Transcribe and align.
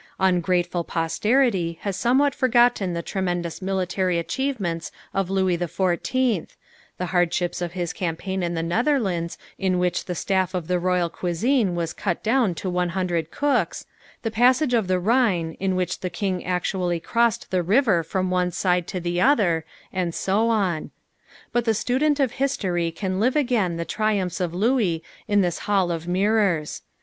Ungrateful 0.19 0.83
posterity 0.83 1.77
has 1.81 1.95
somewhat 1.95 2.33
forgotten 2.33 2.93
the 2.95 3.03
tremendous 3.03 3.61
military 3.61 4.17
achievements 4.17 4.91
of 5.13 5.29
Louis 5.29 5.59
XIV 5.59 6.47
the 6.97 7.05
hardships 7.05 7.61
of 7.61 7.73
his 7.73 7.93
campaign 7.93 8.41
in 8.41 8.55
the 8.55 8.63
Netherlands 8.63 9.37
in 9.59 9.77
which 9.77 10.05
the 10.05 10.15
staff 10.15 10.55
of 10.55 10.65
the 10.67 10.79
royal 10.79 11.07
cuisine 11.11 11.75
was 11.75 11.93
cut 11.93 12.23
down 12.23 12.55
to 12.55 12.67
one 12.67 12.89
hundred 12.97 13.29
cooks 13.29 13.85
the 14.23 14.31
passage 14.31 14.73
of 14.73 14.87
the 14.87 14.97
Rhine, 14.97 15.51
in 15.59 15.75
which 15.75 15.99
the 15.99 16.09
King 16.09 16.43
actually 16.45 16.99
crossed 16.99 17.51
the 17.51 17.61
river 17.61 18.01
from 18.01 18.31
one 18.31 18.49
side 18.49 18.87
to 18.87 18.99
the 18.99 19.21
other, 19.21 19.65
and 19.93 20.15
so 20.15 20.49
on. 20.49 20.89
But 21.51 21.65
the 21.65 21.75
student 21.75 22.19
of 22.19 22.31
history 22.31 22.89
can 22.89 23.19
live 23.19 23.35
again 23.35 23.77
the 23.77 23.85
triumphs 23.85 24.39
of 24.41 24.51
Louis 24.51 25.03
in 25.27 25.41
this 25.41 25.59
Hall 25.59 25.91
of 25.91 26.07
Mirrors. 26.07 26.81